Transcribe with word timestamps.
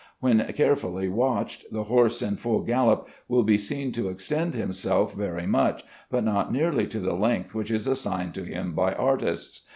When 0.19 0.43
carefully 0.55 1.09
watched, 1.09 1.65
the 1.71 1.83
horse 1.83 2.23
in 2.23 2.35
full 2.37 2.61
gallop 2.63 3.07
will 3.27 3.43
be 3.43 3.59
seen 3.59 3.91
to 3.91 4.09
extend 4.09 4.55
himself 4.55 5.13
very 5.13 5.45
much, 5.45 5.83
but 6.09 6.23
not 6.23 6.51
nearly 6.51 6.87
to 6.87 6.99
the 6.99 7.13
length 7.13 7.53
which 7.53 7.69
is 7.69 7.85
assigned 7.85 8.33
to 8.33 8.43
him 8.43 8.73
by 8.73 8.95
artists. 8.95 9.61